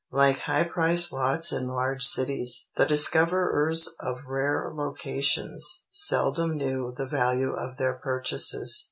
[0.11, 7.05] Like high priced lots in large cities, the discoverers of rare locations seldom knew the
[7.05, 8.79] value of their purchases.